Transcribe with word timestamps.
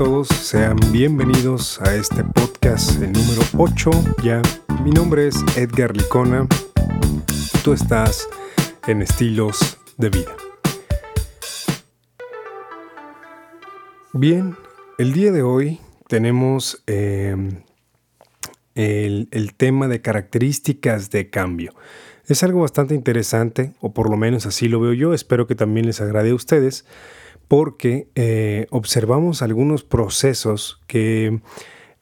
¿Qué 0.00 0.04
tal 0.04 0.12
a 0.12 0.16
todos? 0.16 0.28
Sean 0.28 0.78
bienvenidos 0.92 1.78
a 1.82 1.94
este 1.94 2.24
podcast, 2.24 3.02
el 3.02 3.12
número 3.12 3.42
8 3.58 3.90
ya. 4.24 4.40
Mi 4.82 4.92
nombre 4.92 5.28
es 5.28 5.36
Edgar 5.58 5.94
Licona. 5.94 6.48
Tú 7.62 7.74
estás 7.74 8.26
en 8.86 9.02
Estilos 9.02 9.78
de 9.98 10.08
Vida. 10.08 10.34
Bien, 14.14 14.56
el 14.96 15.12
día 15.12 15.32
de 15.32 15.42
hoy 15.42 15.80
tenemos 16.08 16.82
em, 16.86 17.62
el 18.74 19.54
tema 19.54 19.86
de 19.86 20.00
características 20.00 21.10
de 21.10 21.28
cambio. 21.28 21.74
Es 22.26 22.42
algo 22.42 22.60
bastante 22.60 22.94
interesante, 22.94 23.74
o 23.80 23.92
por 23.92 24.08
lo 24.08 24.16
menos 24.16 24.46
así 24.46 24.68
lo 24.68 24.80
veo 24.80 24.92
yo, 24.92 25.12
espero 25.12 25.46
que 25.46 25.56
también 25.56 25.84
les 25.84 26.00
agrade 26.00 26.30
a 26.30 26.34
ustedes, 26.34 26.86
porque 27.50 28.06
eh, 28.14 28.68
observamos 28.70 29.42
algunos 29.42 29.82
procesos 29.82 30.80
que 30.86 31.40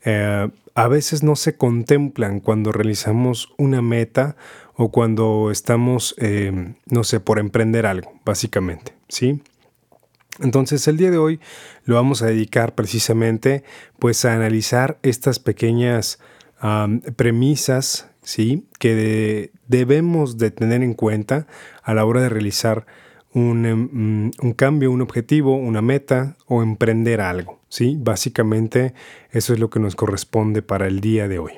eh, 0.04 0.48
a 0.74 0.88
veces 0.88 1.22
no 1.22 1.36
se 1.36 1.56
contemplan 1.56 2.40
cuando 2.40 2.70
realizamos 2.70 3.54
una 3.56 3.80
meta 3.80 4.36
o 4.74 4.90
cuando 4.90 5.50
estamos, 5.50 6.14
eh, 6.18 6.74
no 6.84 7.02
sé, 7.02 7.20
por 7.20 7.38
emprender 7.38 7.86
algo, 7.86 8.12
básicamente, 8.26 8.92
¿sí? 9.08 9.40
Entonces 10.38 10.86
el 10.86 10.98
día 10.98 11.10
de 11.10 11.16
hoy 11.16 11.40
lo 11.86 11.94
vamos 11.94 12.20
a 12.20 12.26
dedicar 12.26 12.74
precisamente 12.74 13.64
pues 13.98 14.26
a 14.26 14.34
analizar 14.34 14.98
estas 15.02 15.38
pequeñas 15.38 16.18
premisas 17.16 18.10
¿sí? 18.22 18.66
que 18.78 19.50
debemos 19.66 20.36
de 20.36 20.50
tener 20.50 20.82
en 20.82 20.92
cuenta 20.92 21.46
a 21.82 21.94
la 21.94 22.04
hora 22.04 22.20
de 22.20 22.28
realizar 22.28 22.84
un, 23.32 23.66
em, 23.66 24.30
un, 24.40 24.52
cambio, 24.52 24.90
un 24.90 25.00
objetivo, 25.00 25.56
una 25.56 25.82
meta 25.82 26.36
o 26.46 26.62
emprender 26.62 27.20
algo. 27.20 27.60
¿sí? 27.68 27.96
Básicamente 27.98 28.94
eso 29.30 29.52
es 29.52 29.60
lo 29.60 29.70
que 29.70 29.80
nos 29.80 29.96
corresponde 29.96 30.62
para 30.62 30.86
el 30.86 31.00
día 31.00 31.28
de 31.28 31.38
hoy. 31.38 31.52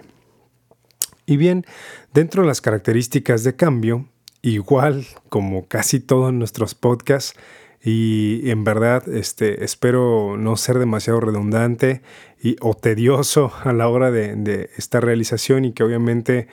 Y 1.26 1.36
bien, 1.36 1.64
dentro 2.12 2.42
de 2.42 2.48
las 2.48 2.60
características 2.60 3.44
de 3.44 3.54
cambio, 3.54 4.08
igual 4.42 5.06
como 5.28 5.66
casi 5.68 6.00
todos 6.00 6.32
nuestros 6.32 6.74
podcasts, 6.74 7.38
y 7.82 8.50
en 8.50 8.62
verdad 8.62 9.08
este, 9.08 9.64
espero 9.64 10.36
no 10.36 10.56
ser 10.56 10.78
demasiado 10.78 11.20
redundante 11.20 12.02
y, 12.42 12.56
o 12.60 12.74
tedioso 12.74 13.52
a 13.64 13.72
la 13.72 13.88
hora 13.88 14.10
de, 14.10 14.70
esta 14.76 15.00
realización 15.00 15.64
y 15.64 15.72
que 15.72 15.82
obviamente, 15.82 16.48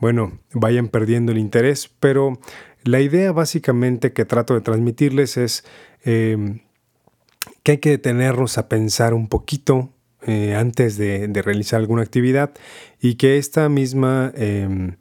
bueno, 0.00 0.38
vayan 0.52 0.88
perdiendo 0.88 1.32
el 1.32 1.38
interés, 1.38 1.90
pero 2.00 2.38
la 2.84 3.00
idea 3.00 3.32
básicamente 3.32 4.12
que 4.12 4.24
trato 4.24 4.54
de 4.54 4.60
transmitirles 4.60 5.36
es 5.36 5.64
em, 6.04 6.60
que 7.62 7.72
hay 7.72 7.78
que 7.78 7.90
detenernos 7.90 8.58
a 8.58 8.68
pensar 8.68 9.14
un 9.14 9.28
poquito 9.28 9.90
eh, 10.26 10.54
antes 10.54 10.96
de, 10.96 11.28
realizar 11.42 11.80
alguna 11.80 12.02
actividad 12.02 12.52
y 13.00 13.14
que 13.14 13.38
esta 13.38 13.68
misma... 13.68 14.32
Em, 14.36 14.96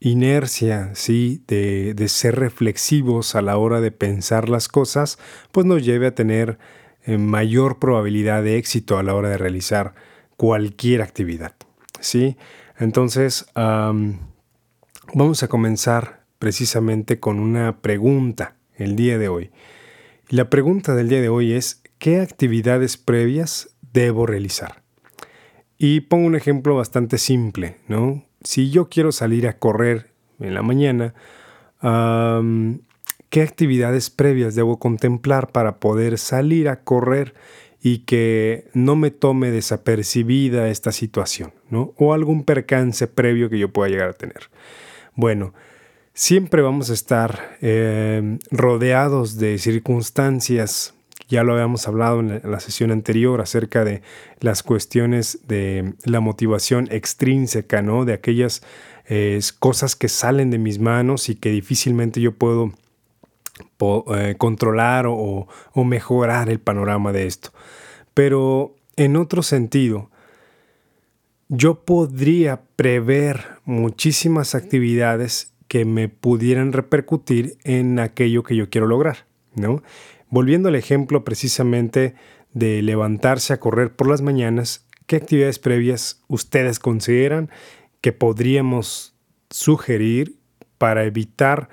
inercia, 0.00 0.90
¿sí? 0.94 1.42
De, 1.48 1.94
ser 2.08 2.36
reflexivos 2.36 3.34
a 3.34 3.42
la 3.42 3.56
hora 3.56 3.80
de 3.80 3.90
pensar 3.90 4.48
las 4.48 4.68
cosas, 4.68 5.18
pues 5.52 5.66
nos 5.66 5.84
lleve 5.84 6.06
a 6.06 6.14
tener 6.14 6.58
eh, 7.04 7.18
mayor 7.18 7.78
probabilidad 7.78 8.42
de 8.42 8.58
éxito 8.58 8.98
a 8.98 9.02
la 9.02 9.14
hora 9.14 9.30
de 9.30 9.38
realizar 9.38 9.94
cualquier 10.36 11.02
actividad, 11.02 11.54
¿sí? 12.00 12.36
Entonces, 12.78 13.46
vamos 13.54 15.42
a 15.42 15.48
comenzar 15.48 16.25
precisamente 16.38 17.20
con 17.20 17.40
una 17.40 17.80
pregunta 17.80 18.56
el 18.76 18.96
día 18.96 19.18
de 19.18 19.28
hoy. 19.28 19.50
La 20.28 20.50
pregunta 20.50 20.94
del 20.94 21.08
día 21.08 21.20
de 21.20 21.28
hoy 21.28 21.52
es, 21.52 21.82
¿qué 21.98 22.20
actividades 22.20 22.96
previas 22.96 23.70
debo 23.92 24.26
realizar? 24.26 24.82
Y 25.78 26.00
pongo 26.00 26.26
un 26.26 26.36
ejemplo 26.36 26.74
bastante 26.74 27.18
simple, 27.18 27.76
¿no? 27.88 28.26
si 28.46 28.70
yo 28.70 28.88
quiero 28.88 29.12
salir 29.12 29.48
a 29.48 29.58
correr 29.58 30.10
en 30.38 30.54
la 30.54 30.62
mañana, 30.62 31.14
¿qué 33.28 33.42
actividades 33.42 34.10
previas 34.10 34.54
debo 34.54 34.78
contemplar 34.78 35.50
para 35.50 35.76
poder 35.80 36.18
salir 36.18 36.68
a 36.68 36.80
correr 36.84 37.34
y 37.82 37.98
que 37.98 38.68
no 38.72 38.96
me 38.96 39.10
tome 39.10 39.50
desapercibida 39.50 40.68
esta 40.68 40.92
situación, 40.92 41.52
¿no? 41.70 41.92
O 41.96 42.14
algún 42.14 42.44
percance 42.44 43.06
previo 43.06 43.48
que 43.50 43.58
yo 43.58 43.72
pueda 43.72 43.90
llegar 43.90 44.10
a 44.10 44.14
tener. 44.14 44.50
Bueno, 45.14 45.54
siempre 46.16 46.62
vamos 46.62 46.88
a 46.88 46.94
estar 46.94 47.58
eh, 47.60 48.38
rodeados 48.50 49.36
de 49.36 49.58
circunstancias 49.58 50.94
ya 51.28 51.42
lo 51.42 51.52
habíamos 51.52 51.86
hablado 51.88 52.20
en 52.20 52.40
la, 52.44 52.60
sesión 52.60 52.90
anterior 52.90 53.40
acerca 53.40 53.84
de 53.84 54.02
las 54.40 54.62
cuestiones 54.62 55.40
de 55.46 55.94
la 56.04 56.20
motivación 56.20 56.88
extrínseca, 56.90 57.82
¿no? 57.82 58.04
De 58.04 58.12
aquellas 58.12 58.62
eh, 59.06 59.40
cosas 59.58 59.96
que 59.96 60.08
salen 60.08 60.50
de 60.50 60.58
mis 60.58 60.78
manos 60.78 61.28
y 61.28 61.34
que 61.34 61.50
difícilmente 61.50 62.20
yo 62.20 62.32
puedo 62.32 62.72
eh, 64.14 64.36
controlar 64.38 65.06
o, 65.08 65.48
o 65.72 65.84
mejorar 65.84 66.48
el 66.48 66.60
panorama 66.60 67.12
de 67.12 67.26
esto. 67.26 67.50
Pero 68.14 68.76
en 68.94 69.16
otro 69.16 69.42
sentido, 69.42 70.10
yo 71.48 71.84
podría 71.84 72.62
prever 72.76 73.58
muchísimas 73.64 74.54
actividades 74.54 75.55
que 75.68 75.84
me 75.84 76.08
pudieran 76.08 76.72
repercutir 76.72 77.58
en 77.64 77.98
aquello 77.98 78.42
que 78.42 78.56
yo 78.56 78.70
quiero 78.70 78.86
lograr, 78.86 79.26
¿no? 79.54 79.82
Volviendo 80.28 80.68
al 80.68 80.74
ejemplo 80.74 81.24
precisamente 81.24 82.14
de 82.52 82.82
levantarse 82.82 83.52
a 83.52 83.60
correr 83.60 83.94
por 83.94 84.08
las 84.08 84.22
mañanas, 84.22 84.86
¿qué 85.06 85.16
actividades 85.16 85.58
previas 85.58 86.22
ustedes 86.28 86.78
consideran 86.78 87.50
que 88.00 88.12
podríamos 88.12 89.14
sugerir 89.50 90.36
para 90.78 91.04
evitar 91.04 91.68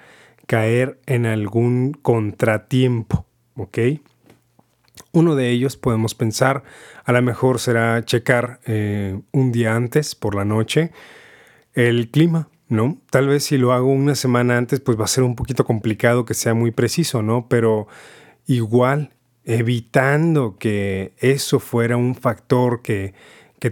caer 0.45 0.99
en 1.05 1.25
algún 1.25 1.93
contratiempo? 1.93 3.25
¿Ok? 3.55 3.77
Uno 5.11 5.35
de 5.35 5.49
ellos 5.49 5.77
podemos 5.77 6.15
pensar, 6.15 6.63
a 7.05 7.11
lo 7.11 7.21
mejor 7.21 7.59
será 7.59 8.03
checar 8.03 8.59
eh, 8.65 9.19
un 9.31 9.51
día 9.51 9.75
antes, 9.75 10.15
por 10.15 10.35
la 10.35 10.43
noche, 10.43 10.91
el 11.73 12.09
clima, 12.09 12.49
¿no? 12.69 12.97
Tal 13.09 13.28
vez 13.28 13.44
si 13.44 13.57
lo 13.57 13.74
hago 13.74 13.88
una 13.88 14.16
semana 14.16 14.57
antes, 14.57 14.79
pues 14.79 15.00
va 15.00 15.06
a 15.06 15.07
ser 15.07 15.24
un 15.24 15.35
poquito 15.35 15.66
complicado 15.66 16.25
que 16.25 16.34
sea 16.34 16.53
muy 16.53 16.72
preciso, 16.72 17.22
¿no? 17.22 17.47
Pero 17.47 17.88
igual 18.47 19.12
evitando 19.46 20.57
que 20.57 21.13
eso 21.18 21.59
fuera 21.59 21.97
un 21.97 22.16
factor 22.16 22.81
que, 22.81 23.13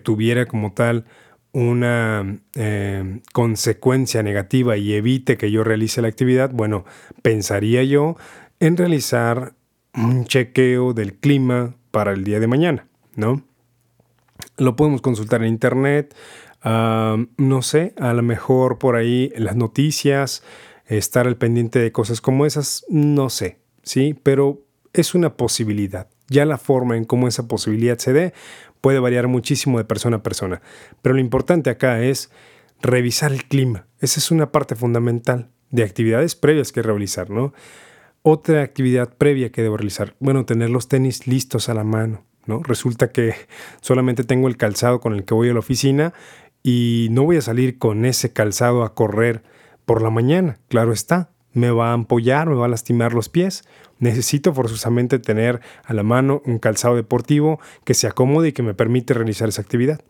tuviera 0.04 0.46
como 0.46 0.72
tal 0.72 1.04
una 1.52 2.38
eh, 2.56 3.20
consecuencia 3.34 4.24
negativa 4.24 4.78
y 4.78 4.94
evite 4.94 5.36
que 5.36 5.52
yo 5.52 5.66
realice 5.66 6.02
la 6.02 6.08
actividad, 6.08 6.50
bueno, 6.54 6.86
pensaría 7.22 7.84
yo 7.84 8.16
en 8.62 8.78
realizar 8.78 9.54
un 9.94 10.24
chequeo 10.24 10.94
del 10.94 11.16
clima 11.16 11.76
para 11.92 12.14
el 12.14 12.24
día 12.24 12.40
de 12.40 12.48
mañana, 12.48 12.88
¿no? 13.18 13.44
Lo 14.58 14.78
podemos 14.78 15.02
consultar 15.02 15.42
en 15.42 15.50
internet, 15.50 16.16
no 16.64 17.62
sé, 17.62 17.94
a 17.98 18.14
lo 18.14 18.22
mejor 18.22 18.78
por 18.78 18.96
ahí 18.96 19.32
las 19.36 19.56
noticias, 19.56 20.44
estar 20.86 21.28
al 21.28 21.38
pendiente 21.38 21.80
de 21.80 21.92
cosas 21.92 22.22
como 22.22 22.46
esas, 22.46 22.86
no 22.90 23.30
sé, 23.30 23.60
¿sí? 23.84 24.16
Pero 24.22 24.62
es 24.94 25.16
una 25.16 25.36
posibilidad. 25.38 26.08
Ya 26.28 26.46
la 26.46 26.58
forma 26.58 26.98
en 26.98 27.06
cómo 27.06 27.28
esa 27.28 27.48
posibilidad 27.48 27.98
se 27.98 28.14
dé 28.14 28.34
puede 28.82 29.00
variar 29.00 29.28
muchísimo 29.28 29.78
de 29.78 29.86
persona 29.86 30.18
a 30.18 30.24
persona. 30.24 30.62
Pero 31.02 31.16
lo 31.16 31.22
importante 31.22 31.70
acá 31.70 32.02
es 32.02 32.32
revisar 32.82 33.32
el 33.32 33.46
clima. 33.46 33.88
Esa 34.00 34.20
es 34.20 34.32
una 34.32 34.52
parte 34.52 34.76
fundamental 34.76 35.50
de 35.70 35.84
actividades 35.84 36.36
previas 36.36 36.72
que 36.72 36.82
realizar, 36.82 37.30
¿no? 37.30 37.54
Otra 38.24 38.62
actividad 38.62 39.16
previa 39.18 39.52
que 39.52 39.64
debo 39.64 39.78
realizar, 39.78 40.16
bueno, 40.20 40.46
tener 40.46 40.70
los 40.70 40.88
tenis 40.88 41.28
listos 41.28 41.70
a 41.70 41.74
la 41.74 41.84
mano, 41.84 42.26
¿no? 42.46 42.62
Resulta 42.62 43.12
que 43.12 43.34
solamente 43.82 44.24
tengo 44.24 44.48
el 44.48 44.58
calzado 44.58 45.00
con 45.00 45.14
el 45.14 45.26
que 45.26 45.34
voy 45.34 45.50
a 45.50 45.54
la 45.54 45.60
oficina 45.60 46.14
y 46.64 47.08
no 47.12 47.24
voy 47.24 47.38
a 47.38 47.42
salir 47.42 47.78
con 47.78 48.06
ese 48.06 48.34
calzado 48.34 48.84
a 48.84 48.94
correr 48.94 49.44
por 49.86 50.02
la 50.02 50.10
mañana, 50.10 50.60
claro 50.68 50.94
está 50.94 51.32
me 51.54 51.72
va 51.72 51.90
a 51.90 51.94
ampollar, 51.94 52.50
me 52.50 52.56
va 52.56 52.66
a 52.66 52.70
lastimar 52.70 53.14
los 53.14 53.30
pies. 53.30 53.64
Necesito 54.00 54.54
forzosamente 54.54 55.20
tener 55.20 55.62
a 55.84 55.94
la 55.94 56.04
mano 56.04 56.42
un 56.46 56.60
calzado 56.60 56.96
deportivo 56.96 57.60
que 57.84 57.94
se 57.94 58.08
acomode 58.08 58.50
y 58.50 58.52
que 58.54 58.64
me 58.64 58.74
permite 58.74 59.14
realizar 59.14 59.50
esa 59.50 59.62
actividad. 59.62 60.02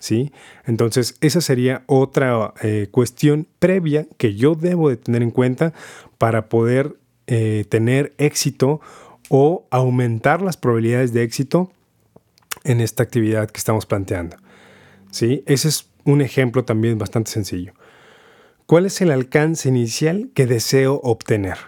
¿Sí? 0.00 0.32
Entonces, 0.66 1.14
esa 1.20 1.40
sería 1.40 1.84
otra 1.86 2.54
eh, 2.62 2.88
cuestión 2.90 3.46
previa 3.60 4.06
que 4.16 4.34
yo 4.34 4.56
debo 4.56 4.88
de 4.88 4.96
tener 4.96 5.22
en 5.22 5.30
cuenta 5.30 5.72
para 6.18 6.48
poder 6.48 6.96
eh, 7.28 7.64
tener 7.68 8.12
éxito 8.18 8.80
o 9.28 9.66
aumentar 9.70 10.42
las 10.42 10.56
probabilidades 10.56 11.12
de 11.12 11.22
éxito 11.22 11.70
en 12.64 12.80
esta 12.80 13.04
actividad 13.04 13.48
que 13.48 13.58
estamos 13.58 13.86
planteando. 13.86 14.36
¿Sí? 15.12 15.44
Ese 15.46 15.68
es 15.68 15.88
un 16.04 16.20
ejemplo 16.20 16.64
también 16.64 16.98
bastante 16.98 17.30
sencillo. 17.30 17.74
¿Cuál 18.66 18.86
es 18.86 19.00
el 19.00 19.12
alcance 19.12 19.68
inicial 19.68 20.30
que 20.34 20.46
deseo 20.46 21.00
obtener? 21.04 21.58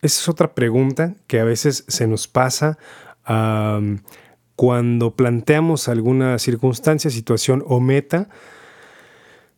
Esa 0.00 0.22
es 0.22 0.28
otra 0.28 0.54
pregunta 0.54 1.14
que 1.26 1.38
a 1.38 1.44
veces 1.44 1.84
se 1.86 2.06
nos 2.08 2.26
pasa 2.26 2.78
cuando 4.56 5.14
planteamos 5.14 5.88
alguna 5.88 6.38
circunstancia, 6.38 7.10
situación 7.10 7.62
o 7.66 7.78
meta, 7.78 8.30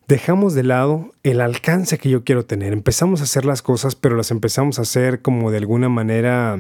dejamos 0.09 0.55
de 0.55 0.65
lado 0.65 1.13
el 1.23 1.41
alcance 1.41 1.99
que 1.99 2.11
yo 2.11 2.25
quiero 2.25 2.45
tener. 2.45 2.73
Empezamos 2.73 3.21
a 3.21 3.25
hacer 3.25 3.45
las 3.45 3.63
cosas, 3.63 3.95
pero 3.95 4.17
las 4.17 4.33
empezamos 4.33 4.81
a 4.81 4.83
hacer 4.83 5.23
como 5.23 5.53
de 5.53 5.59
alguna 5.59 5.89
manera 5.89 6.59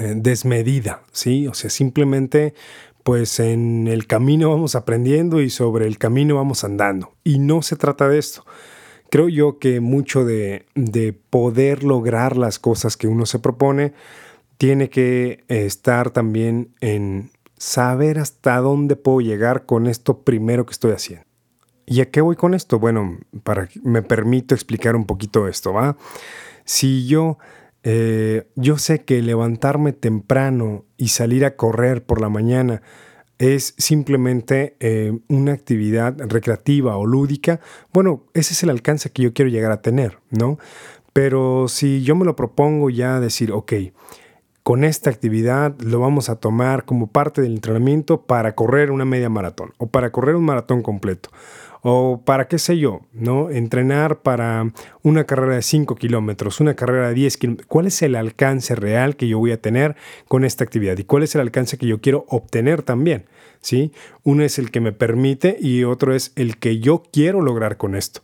eh, 0.00 0.14
desmedida, 0.16 1.02
¿sí? 1.12 1.46
O 1.46 1.54
sea, 1.54 1.70
simplemente 1.70 2.54
pues 3.02 3.40
en 3.40 3.88
el 3.88 4.06
camino 4.06 4.50
vamos 4.50 4.74
aprendiendo 4.74 5.40
y 5.40 5.50
sobre 5.50 5.86
el 5.86 5.98
camino 5.98 6.36
vamos 6.36 6.64
andando. 6.64 7.12
Y 7.24 7.38
no 7.38 7.62
se 7.62 7.76
trata 7.76 8.08
de 8.08 8.18
esto. 8.18 8.44
Creo 9.10 9.28
yo 9.28 9.58
que 9.58 9.80
mucho 9.80 10.24
de, 10.24 10.66
de 10.74 11.12
poder 11.12 11.84
lograr 11.84 12.36
las 12.36 12.58
cosas 12.58 12.96
que 12.96 13.08
uno 13.08 13.26
se 13.26 13.38
propone 13.38 13.92
tiene 14.56 14.88
que 14.90 15.44
estar 15.48 16.10
también 16.10 16.70
en 16.80 17.30
saber 17.58 18.18
hasta 18.18 18.56
dónde 18.58 18.96
puedo 18.96 19.20
llegar 19.20 19.66
con 19.66 19.86
esto 19.86 20.22
primero 20.22 20.66
que 20.66 20.72
estoy 20.72 20.92
haciendo. 20.92 21.26
¿Y 21.86 22.00
a 22.00 22.10
qué 22.10 22.20
voy 22.20 22.36
con 22.36 22.54
esto? 22.54 22.78
Bueno, 22.78 23.18
para 23.42 23.68
me 23.82 24.02
permito 24.02 24.54
explicar 24.54 24.96
un 24.96 25.04
poquito 25.04 25.48
esto, 25.48 25.72
¿va? 25.72 25.96
Si 26.64 27.06
yo 27.06 27.38
eh, 27.84 28.48
yo 28.54 28.78
sé 28.78 29.04
que 29.04 29.22
levantarme 29.22 29.92
temprano 29.92 30.84
y 30.96 31.08
salir 31.08 31.44
a 31.44 31.56
correr 31.56 32.04
por 32.04 32.20
la 32.20 32.28
mañana 32.28 32.82
es 33.38 33.74
simplemente 33.76 34.76
eh, 34.78 35.18
una 35.28 35.52
actividad 35.52 36.16
recreativa 36.18 36.96
o 36.96 37.06
lúdica, 37.06 37.60
bueno, 37.92 38.24
ese 38.34 38.52
es 38.52 38.62
el 38.62 38.70
alcance 38.70 39.10
que 39.10 39.22
yo 39.22 39.34
quiero 39.34 39.50
llegar 39.50 39.72
a 39.72 39.82
tener, 39.82 40.18
¿no? 40.30 40.58
Pero 41.12 41.66
si 41.68 42.02
yo 42.02 42.14
me 42.14 42.24
lo 42.24 42.36
propongo 42.36 42.88
ya 42.88 43.18
decir, 43.18 43.50
ok, 43.50 43.72
con 44.62 44.84
esta 44.84 45.10
actividad 45.10 45.74
lo 45.80 45.98
vamos 45.98 46.28
a 46.28 46.36
tomar 46.36 46.84
como 46.84 47.08
parte 47.08 47.42
del 47.42 47.54
entrenamiento 47.54 48.22
para 48.22 48.54
correr 48.54 48.92
una 48.92 49.04
media 49.04 49.28
maratón 49.28 49.72
o 49.78 49.88
para 49.88 50.12
correr 50.12 50.36
un 50.36 50.44
maratón 50.44 50.82
completo 50.82 51.30
o 51.82 52.22
para 52.24 52.46
qué 52.46 52.58
sé 52.58 52.78
yo, 52.78 53.00
¿no? 53.12 53.50
Entrenar 53.50 54.22
para 54.22 54.72
una 55.02 55.24
carrera 55.24 55.56
de 55.56 55.62
5 55.62 55.96
kilómetros, 55.96 56.60
una 56.60 56.74
carrera 56.74 57.08
de 57.08 57.14
10 57.14 57.36
kilómetros. 57.36 57.66
¿Cuál 57.66 57.86
es 57.88 58.00
el 58.02 58.14
alcance 58.14 58.76
real 58.76 59.16
que 59.16 59.26
yo 59.26 59.38
voy 59.38 59.50
a 59.50 59.60
tener 59.60 59.96
con 60.28 60.44
esta 60.44 60.62
actividad? 60.62 60.96
¿Y 60.96 61.04
cuál 61.04 61.24
es 61.24 61.34
el 61.34 61.40
alcance 61.40 61.78
que 61.78 61.88
yo 61.88 62.00
quiero 62.00 62.24
obtener 62.28 62.82
también? 62.82 63.26
¿Sí? 63.60 63.92
Uno 64.22 64.44
es 64.44 64.58
el 64.60 64.70
que 64.70 64.80
me 64.80 64.92
permite 64.92 65.56
y 65.60 65.82
otro 65.82 66.14
es 66.14 66.32
el 66.36 66.56
que 66.58 66.78
yo 66.78 67.02
quiero 67.12 67.42
lograr 67.42 67.76
con 67.76 67.96
esto. 67.96 68.20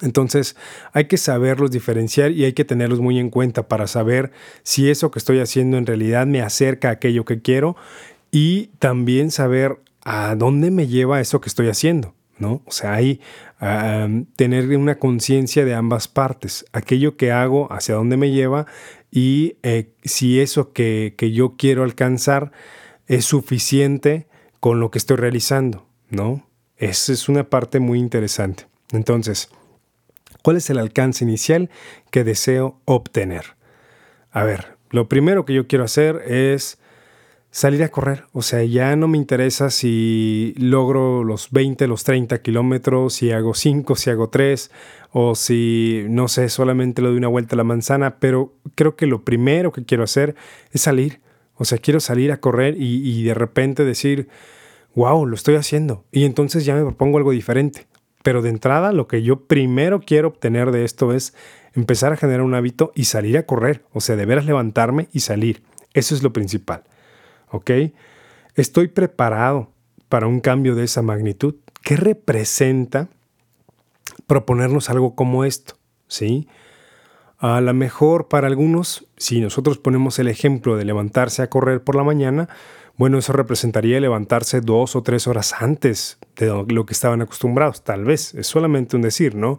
Entonces 0.00 0.56
hay 0.92 1.06
que 1.06 1.18
saberlos 1.18 1.70
diferenciar 1.70 2.30
y 2.30 2.44
hay 2.44 2.54
que 2.54 2.64
tenerlos 2.64 3.00
muy 3.00 3.18
en 3.18 3.30
cuenta 3.30 3.68
para 3.68 3.86
saber 3.86 4.30
si 4.62 4.90
eso 4.90 5.10
que 5.10 5.18
estoy 5.18 5.40
haciendo 5.40 5.76
en 5.76 5.86
realidad 5.86 6.26
me 6.26 6.40
acerca 6.40 6.88
a 6.88 6.92
aquello 6.92 7.24
que 7.24 7.40
quiero 7.40 7.76
y 8.30 8.68
también 8.78 9.30
saber 9.30 9.78
a 10.04 10.34
dónde 10.36 10.70
me 10.70 10.86
lleva 10.86 11.20
eso 11.20 11.40
que 11.40 11.48
estoy 11.48 11.68
haciendo. 11.68 12.15
¿No? 12.38 12.62
O 12.66 12.70
sea, 12.70 12.94
hay 12.94 13.20
tener 14.36 14.76
una 14.76 14.98
conciencia 14.98 15.64
de 15.64 15.74
ambas 15.74 16.08
partes, 16.08 16.66
aquello 16.72 17.16
que 17.16 17.32
hago, 17.32 17.72
hacia 17.72 17.94
dónde 17.94 18.16
me 18.16 18.30
lleva 18.30 18.66
y 19.10 19.56
eh, 19.62 19.92
si 20.04 20.40
eso 20.40 20.72
que, 20.72 21.14
que, 21.16 21.32
yo 21.32 21.56
quiero 21.56 21.82
alcanzar 21.82 22.52
es 23.06 23.24
suficiente 23.24 24.26
con 24.60 24.80
lo 24.80 24.90
que 24.90 24.98
estoy 24.98 25.16
realizando, 25.16 25.86
¿no? 26.10 26.46
Esa 26.76 27.12
es 27.12 27.28
una 27.28 27.48
parte 27.48 27.80
muy 27.80 27.98
interesante. 27.98 28.66
Entonces, 28.92 29.48
¿cuál 30.42 30.58
es 30.58 30.68
el 30.68 30.78
alcance 30.78 31.24
inicial 31.24 31.70
que 32.10 32.24
deseo 32.24 32.80
obtener? 32.84 33.56
A 34.30 34.44
ver, 34.44 34.76
lo 34.90 35.08
primero 35.08 35.46
que 35.46 35.54
yo 35.54 35.66
quiero 35.66 35.84
hacer 35.84 36.22
es 36.26 36.78
salir 37.50 37.82
a 37.82 37.88
correr. 37.88 38.24
O 38.32 38.42
sea, 38.42 38.62
ya 38.64 38.96
no 38.96 39.08
me 39.08 39.18
interesa 39.18 39.70
si 39.70 40.54
logro 40.58 41.24
los 41.24 41.50
20, 41.50 41.86
los 41.86 42.04
30 42.04 42.42
kilómetros, 42.42 43.14
si 43.14 43.30
hago 43.32 43.54
5, 43.54 43.96
si 43.96 44.10
hago 44.10 44.28
3, 44.28 44.70
o 45.12 45.34
si, 45.34 46.04
no 46.08 46.28
sé, 46.28 46.48
solamente 46.48 47.02
le 47.02 47.08
doy 47.08 47.16
una 47.16 47.28
vuelta 47.28 47.54
a 47.54 47.58
la 47.58 47.64
manzana, 47.64 48.18
pero 48.18 48.52
creo 48.74 48.96
que 48.96 49.06
lo 49.06 49.22
primero 49.24 49.72
que 49.72 49.84
quiero 49.84 50.04
hacer 50.04 50.34
es 50.72 50.82
salir. 50.82 51.20
O 51.54 51.64
sea, 51.64 51.78
quiero 51.78 52.00
salir 52.00 52.32
a 52.32 52.40
correr 52.40 52.76
y, 52.78 53.08
y 53.08 53.22
de 53.22 53.32
repente 53.32 53.84
decir, 53.84 54.28
wow, 54.94 55.24
lo 55.24 55.34
estoy 55.34 55.54
haciendo. 55.54 56.04
Y 56.12 56.24
entonces 56.24 56.64
ya 56.64 56.74
me 56.74 56.82
propongo 56.82 57.18
algo 57.18 57.30
diferente. 57.30 57.86
Pero 58.22 58.42
de 58.42 58.50
entrada, 58.50 58.92
lo 58.92 59.06
que 59.06 59.22
yo 59.22 59.46
primero 59.46 60.00
quiero 60.00 60.28
obtener 60.28 60.72
de 60.72 60.84
esto 60.84 61.12
es 61.12 61.32
empezar 61.74 62.12
a 62.12 62.16
generar 62.16 62.42
un 62.42 62.54
hábito 62.54 62.90
y 62.94 63.04
salir 63.04 63.38
a 63.38 63.46
correr. 63.46 63.84
O 63.92 64.00
sea, 64.00 64.16
de 64.16 64.26
veras 64.26 64.46
levantarme 64.46 65.08
y 65.12 65.20
salir. 65.20 65.62
Eso 65.94 66.14
es 66.14 66.22
lo 66.22 66.32
principal. 66.32 66.82
¿Ok? 67.50 67.70
Estoy 68.54 68.88
preparado 68.88 69.70
para 70.08 70.26
un 70.26 70.40
cambio 70.40 70.74
de 70.74 70.84
esa 70.84 71.02
magnitud. 71.02 71.56
¿Qué 71.82 71.96
representa 71.96 73.08
proponernos 74.26 74.90
algo 74.90 75.14
como 75.14 75.44
esto? 75.44 75.76
¿Sí? 76.08 76.48
A 77.38 77.60
lo 77.60 77.74
mejor 77.74 78.28
para 78.28 78.46
algunos, 78.46 79.06
si 79.16 79.40
nosotros 79.40 79.78
ponemos 79.78 80.18
el 80.18 80.28
ejemplo 80.28 80.76
de 80.76 80.84
levantarse 80.84 81.42
a 81.42 81.50
correr 81.50 81.82
por 81.84 81.94
la 81.94 82.02
mañana, 82.02 82.48
bueno, 82.96 83.18
eso 83.18 83.34
representaría 83.34 84.00
levantarse 84.00 84.62
dos 84.62 84.96
o 84.96 85.02
tres 85.02 85.26
horas 85.26 85.54
antes 85.60 86.18
de 86.36 86.64
lo 86.68 86.86
que 86.86 86.94
estaban 86.94 87.20
acostumbrados, 87.20 87.84
tal 87.84 88.04
vez, 88.04 88.34
es 88.34 88.46
solamente 88.46 88.96
un 88.96 89.02
decir, 89.02 89.34
¿no? 89.34 89.58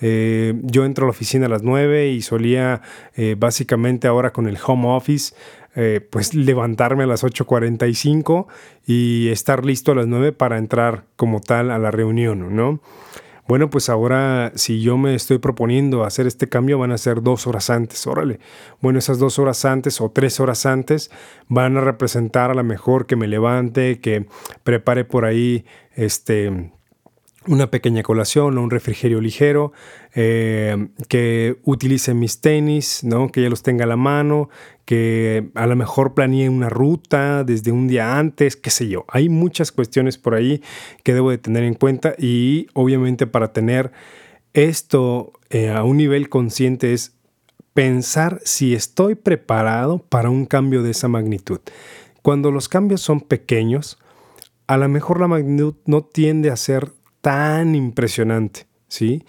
Eh, 0.00 0.54
yo 0.62 0.84
entro 0.84 1.04
a 1.04 1.08
la 1.08 1.10
oficina 1.10 1.46
a 1.46 1.48
las 1.48 1.62
nueve 1.62 2.10
y 2.10 2.22
solía 2.22 2.82
eh, 3.16 3.34
básicamente 3.36 4.06
ahora 4.06 4.32
con 4.32 4.46
el 4.46 4.58
home 4.64 4.86
office 4.88 5.34
eh, 5.76 6.00
pues 6.10 6.34
levantarme 6.34 7.04
a 7.04 7.06
las 7.06 7.22
8.45 7.22 8.46
y 8.86 9.28
estar 9.28 9.64
listo 9.64 9.92
a 9.92 9.94
las 9.94 10.06
9 10.06 10.32
para 10.32 10.58
entrar 10.58 11.04
como 11.16 11.40
tal 11.40 11.70
a 11.70 11.78
la 11.78 11.90
reunión, 11.90 12.56
¿no? 12.56 12.80
Bueno, 13.46 13.70
pues 13.70 13.88
ahora 13.88 14.50
si 14.56 14.80
yo 14.80 14.96
me 14.96 15.14
estoy 15.14 15.38
proponiendo 15.38 16.02
hacer 16.04 16.26
este 16.26 16.48
cambio 16.48 16.78
van 16.78 16.90
a 16.90 16.98
ser 16.98 17.22
dos 17.22 17.46
horas 17.46 17.70
antes, 17.70 18.04
órale. 18.06 18.40
Bueno, 18.80 18.98
esas 18.98 19.18
dos 19.20 19.38
horas 19.38 19.64
antes 19.64 20.00
o 20.00 20.10
tres 20.10 20.40
horas 20.40 20.66
antes 20.66 21.12
van 21.46 21.76
a 21.76 21.80
representar 21.80 22.50
a 22.50 22.54
lo 22.54 22.64
mejor 22.64 23.06
que 23.06 23.14
me 23.14 23.28
levante, 23.28 24.00
que 24.00 24.26
prepare 24.64 25.04
por 25.04 25.24
ahí 25.24 25.64
este 25.94 26.72
una 27.48 27.70
pequeña 27.70 28.02
colación 28.02 28.58
o 28.58 28.62
un 28.62 28.70
refrigerio 28.70 29.20
ligero, 29.20 29.72
eh, 30.14 30.88
que 31.08 31.58
utilice 31.64 32.14
mis 32.14 32.40
tenis, 32.40 33.04
¿no? 33.04 33.30
que 33.30 33.42
ya 33.42 33.50
los 33.50 33.62
tenga 33.62 33.84
a 33.84 33.88
la 33.88 33.96
mano, 33.96 34.48
que 34.84 35.48
a 35.54 35.66
lo 35.66 35.76
mejor 35.76 36.14
planee 36.14 36.48
una 36.48 36.68
ruta 36.68 37.44
desde 37.44 37.72
un 37.72 37.88
día 37.88 38.18
antes, 38.18 38.56
qué 38.56 38.70
sé 38.70 38.88
yo. 38.88 39.04
Hay 39.08 39.28
muchas 39.28 39.72
cuestiones 39.72 40.18
por 40.18 40.34
ahí 40.34 40.62
que 41.02 41.14
debo 41.14 41.30
de 41.30 41.38
tener 41.38 41.64
en 41.64 41.74
cuenta 41.74 42.14
y 42.18 42.68
obviamente 42.74 43.26
para 43.26 43.52
tener 43.52 43.92
esto 44.54 45.32
eh, 45.50 45.70
a 45.70 45.84
un 45.84 45.98
nivel 45.98 46.28
consciente 46.28 46.92
es 46.92 47.16
pensar 47.74 48.40
si 48.44 48.74
estoy 48.74 49.16
preparado 49.16 49.98
para 49.98 50.30
un 50.30 50.46
cambio 50.46 50.82
de 50.82 50.92
esa 50.92 51.08
magnitud. 51.08 51.60
Cuando 52.22 52.50
los 52.50 52.68
cambios 52.68 53.02
son 53.02 53.20
pequeños, 53.20 53.98
a 54.66 54.78
lo 54.78 54.88
mejor 54.88 55.20
la 55.20 55.28
magnitud 55.28 55.74
no 55.84 56.02
tiende 56.02 56.50
a 56.50 56.56
ser 56.56 56.92
tan 57.26 57.74
impresionante, 57.74 58.68
¿sí? 58.86 59.26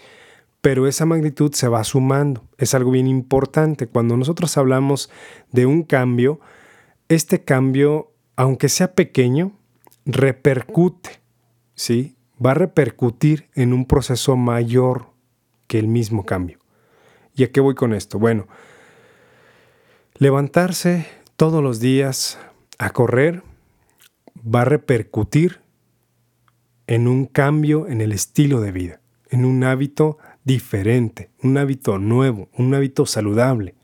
Pero 0.60 0.86
esa 0.86 1.04
magnitud 1.04 1.52
se 1.52 1.66
va 1.66 1.82
sumando. 1.82 2.44
Es 2.56 2.72
algo 2.74 2.92
bien 2.92 3.08
importante. 3.08 3.88
Cuando 3.88 4.16
nosotros 4.16 4.56
hablamos 4.56 5.10
de 5.50 5.66
un 5.66 5.82
cambio, 5.82 6.38
este 7.08 7.42
cambio, 7.42 8.12
aunque 8.36 8.68
sea 8.68 8.94
pequeño, 8.94 9.50
repercute, 10.06 11.10
¿sí? 11.74 12.14
Va 12.40 12.52
a 12.52 12.54
repercutir 12.54 13.48
en 13.56 13.72
un 13.72 13.84
proceso 13.84 14.36
mayor 14.36 15.06
que 15.66 15.80
el 15.80 15.88
mismo 15.88 16.24
cambio. 16.24 16.60
¿Y 17.34 17.42
a 17.42 17.50
qué 17.50 17.58
voy 17.58 17.74
con 17.74 17.94
esto? 17.94 18.20
Bueno, 18.20 18.46
levantarse 20.18 21.04
todos 21.34 21.64
los 21.64 21.80
días 21.80 22.38
a 22.78 22.90
correr 22.90 23.42
va 24.36 24.60
a 24.60 24.66
repercutir 24.66 25.62
en 26.88 27.06
un 27.06 27.26
cambio 27.26 27.86
en 27.86 28.00
el 28.00 28.12
estilo 28.12 28.60
de 28.60 28.72
vida, 28.72 29.00
en 29.30 29.44
un 29.44 29.62
hábito 29.62 30.18
diferente, 30.42 31.30
un 31.42 31.58
hábito 31.58 31.98
nuevo, 31.98 32.48
un 32.56 32.74
hábito 32.74 33.04
saludable. 33.06 33.74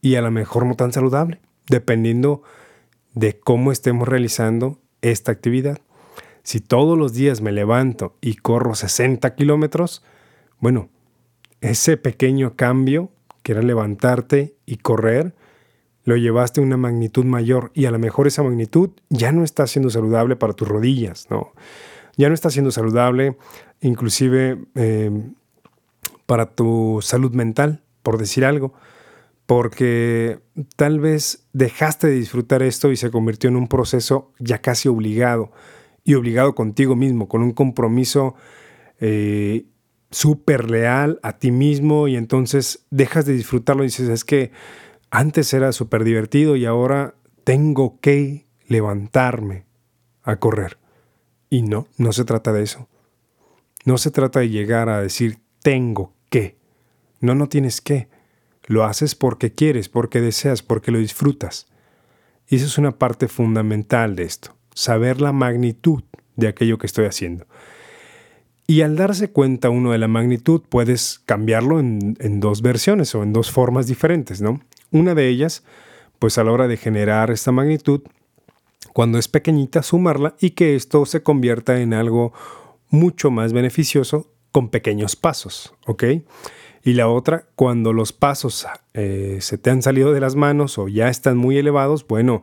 Y 0.00 0.14
a 0.14 0.22
lo 0.22 0.30
mejor 0.30 0.64
no 0.64 0.76
tan 0.76 0.92
saludable, 0.92 1.40
dependiendo 1.68 2.42
de 3.14 3.38
cómo 3.38 3.72
estemos 3.72 4.08
realizando 4.08 4.80
esta 5.02 5.32
actividad. 5.32 5.80
Si 6.44 6.60
todos 6.60 6.96
los 6.96 7.14
días 7.14 7.40
me 7.40 7.50
levanto 7.50 8.16
y 8.20 8.36
corro 8.36 8.76
60 8.76 9.34
kilómetros, 9.34 10.04
bueno, 10.60 10.88
ese 11.60 11.96
pequeño 11.96 12.54
cambio, 12.54 13.10
que 13.42 13.52
era 13.52 13.62
levantarte 13.62 14.56
y 14.66 14.76
correr, 14.76 15.34
lo 16.04 16.16
llevaste 16.16 16.60
a 16.60 16.64
una 16.64 16.76
magnitud 16.76 17.24
mayor 17.24 17.70
y 17.74 17.86
a 17.86 17.90
lo 17.90 17.98
mejor 17.98 18.26
esa 18.26 18.42
magnitud 18.42 18.90
ya 19.08 19.32
no 19.32 19.44
está 19.44 19.66
siendo 19.66 19.90
saludable 19.90 20.36
para 20.36 20.52
tus 20.52 20.68
rodillas, 20.68 21.28
¿no? 21.30 21.52
Ya 22.16 22.28
no 22.28 22.34
está 22.34 22.50
siendo 22.50 22.70
saludable 22.70 23.36
inclusive 23.80 24.58
eh, 24.74 25.10
para 26.26 26.46
tu 26.46 27.00
salud 27.02 27.32
mental, 27.32 27.82
por 28.02 28.18
decir 28.18 28.44
algo, 28.44 28.72
porque 29.46 30.40
tal 30.76 31.00
vez 31.00 31.46
dejaste 31.52 32.06
de 32.06 32.14
disfrutar 32.14 32.62
esto 32.62 32.90
y 32.90 32.96
se 32.96 33.10
convirtió 33.10 33.50
en 33.50 33.56
un 33.56 33.68
proceso 33.68 34.32
ya 34.38 34.60
casi 34.60 34.88
obligado 34.88 35.52
y 36.04 36.14
obligado 36.14 36.54
contigo 36.54 36.96
mismo, 36.96 37.28
con 37.28 37.42
un 37.42 37.52
compromiso 37.52 38.34
eh, 39.00 39.64
súper 40.10 40.70
leal 40.70 41.18
a 41.22 41.38
ti 41.38 41.50
mismo 41.50 42.08
y 42.08 42.16
entonces 42.16 42.86
dejas 42.90 43.24
de 43.26 43.34
disfrutarlo 43.34 43.82
y 43.82 43.86
dices, 43.86 44.08
es 44.08 44.24
que 44.24 44.52
antes 45.12 45.52
era 45.52 45.72
súper 45.72 46.04
divertido 46.04 46.56
y 46.56 46.64
ahora 46.64 47.14
tengo 47.44 48.00
que 48.00 48.46
levantarme 48.66 49.66
a 50.22 50.36
correr. 50.36 50.78
Y 51.50 51.62
no, 51.62 51.86
no 51.98 52.12
se 52.12 52.24
trata 52.24 52.52
de 52.52 52.62
eso. 52.62 52.88
No 53.84 53.98
se 53.98 54.10
trata 54.10 54.40
de 54.40 54.48
llegar 54.48 54.88
a 54.88 55.02
decir 55.02 55.38
tengo 55.62 56.14
que. 56.30 56.56
No, 57.20 57.34
no 57.34 57.48
tienes 57.48 57.82
que. 57.82 58.08
Lo 58.66 58.84
haces 58.84 59.14
porque 59.14 59.52
quieres, 59.52 59.90
porque 59.90 60.22
deseas, 60.22 60.62
porque 60.62 60.90
lo 60.90 60.98
disfrutas. 60.98 61.66
Y 62.48 62.56
eso 62.56 62.64
es 62.64 62.78
una 62.78 62.98
parte 62.98 63.28
fundamental 63.28 64.16
de 64.16 64.22
esto, 64.22 64.56
saber 64.74 65.20
la 65.20 65.32
magnitud 65.32 66.04
de 66.36 66.48
aquello 66.48 66.78
que 66.78 66.86
estoy 66.86 67.04
haciendo. 67.04 67.46
Y 68.66 68.80
al 68.80 68.96
darse 68.96 69.30
cuenta 69.30 69.68
uno 69.68 69.92
de 69.92 69.98
la 69.98 70.08
magnitud, 70.08 70.62
puedes 70.66 71.20
cambiarlo 71.26 71.80
en, 71.80 72.40
dos 72.40 72.62
versiones 72.62 73.14
o 73.14 73.22
en 73.22 73.32
dos 73.32 73.50
formas 73.50 73.86
diferentes, 73.86 74.40
¿no? 74.40 74.60
Una 74.92 75.14
de 75.14 75.28
ellas, 75.28 75.64
pues 76.18 76.38
a 76.38 76.44
la 76.44 76.52
hora 76.52 76.68
de 76.68 76.76
generar 76.76 77.30
esta 77.30 77.50
magnitud, 77.50 78.02
cuando 78.92 79.18
es 79.18 79.26
pequeñita, 79.26 79.82
sumarla 79.82 80.34
y 80.38 80.50
que 80.50 80.76
esto 80.76 81.04
se 81.06 81.22
convierta 81.22 81.80
en 81.80 81.94
algo 81.94 82.32
mucho 82.90 83.30
más 83.30 83.52
beneficioso 83.52 84.30
con 84.52 84.68
pequeños 84.68 85.16
pasos, 85.16 85.74
¿ok? 85.86 86.04
Y 86.84 86.92
la 86.94 87.08
otra, 87.08 87.46
cuando 87.54 87.92
los 87.92 88.12
pasos 88.12 88.66
eh, 88.92 89.38
se 89.40 89.56
te 89.56 89.70
han 89.70 89.82
salido 89.82 90.12
de 90.12 90.20
las 90.20 90.34
manos 90.34 90.78
o 90.78 90.88
ya 90.88 91.08
están 91.08 91.36
muy 91.36 91.56
elevados, 91.56 92.06
bueno, 92.06 92.42